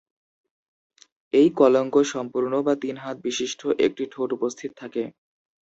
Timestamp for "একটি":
3.85-4.03